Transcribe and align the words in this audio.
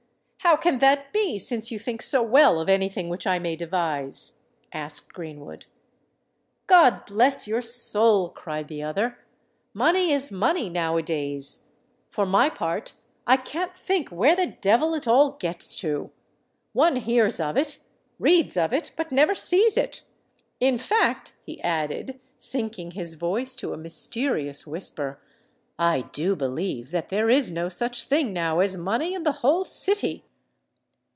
How 0.43 0.55
can 0.57 0.79
that 0.79 1.13
be, 1.13 1.37
since 1.39 1.71
you 1.71 1.77
think 1.79 2.01
so 2.01 2.21
well 2.23 2.59
of 2.59 2.67
any 2.67 2.89
thing 2.89 3.07
which 3.09 3.27
I 3.27 3.37
may 3.39 3.55
devise?" 3.55 4.41
asked 4.73 5.13
Greenwood. 5.13 5.67
"God 6.67 7.05
bless 7.05 7.47
your 7.47 7.61
soul!" 7.61 8.29
cried 8.29 8.67
the 8.67 8.81
other; 8.83 9.19
"money 9.71 10.11
is 10.11 10.31
money 10.31 10.67
now 10.67 10.97
a 10.97 11.03
days. 11.03 11.71
For 12.09 12.25
my 12.25 12.49
part 12.49 12.93
I 13.27 13.37
can't 13.37 13.77
think 13.77 14.09
where 14.09 14.35
the 14.35 14.47
devil 14.47 14.93
it 14.95 15.07
all 15.07 15.33
gets 15.33 15.73
to! 15.75 16.11
One 16.73 16.97
hears 16.97 17.39
of 17.39 17.55
it—reads 17.55 18.57
of 18.57 18.73
it—but 18.73 19.11
never 19.11 19.35
sees 19.35 19.77
it! 19.77 20.01
In 20.59 20.77
fact," 20.79 21.33
he 21.43 21.61
added, 21.61 22.19
sinking 22.39 22.91
his 22.91 23.13
voice 23.13 23.55
to 23.57 23.73
a 23.73 23.77
mysterious 23.77 24.65
whisper, 24.67 25.21
"I 25.79 26.01
do 26.11 26.35
believe 26.35 26.89
that 26.91 27.09
there 27.09 27.29
is 27.29 27.51
no 27.51 27.69
such 27.69 28.03
thing 28.05 28.33
now 28.33 28.59
as 28.59 28.75
money 28.75 29.13
in 29.13 29.21
the 29.23 29.31
whole 29.43 29.63
City." 29.63 30.25